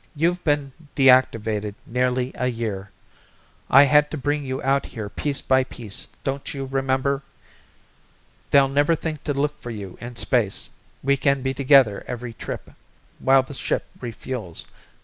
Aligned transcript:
You've 0.15 0.43
been 0.43 0.71
deactivated 0.95 1.75
nearly 1.85 2.31
a 2.33 2.47
year. 2.47 2.89
I 3.69 3.83
had 3.83 4.09
to 4.09 4.17
bring 4.17 4.43
you 4.43 4.59
out 4.63 4.87
here 4.87 5.09
piece 5.09 5.41
by 5.41 5.63
piece, 5.63 6.07
don't 6.23 6.55
you 6.55 6.65
remember? 6.65 7.21
They'll 8.49 8.67
never 8.67 8.95
think 8.95 9.23
to 9.25 9.33
look 9.35 9.61
for 9.61 9.69
you 9.69 9.99
in 10.01 10.15
space, 10.15 10.71
we 11.03 11.17
can 11.17 11.43
be 11.43 11.53
together 11.53 12.03
every 12.07 12.33
trip 12.33 12.71
while 13.19 13.43
the 13.43 13.53
ship 13.53 13.85
refuels. 13.99 14.65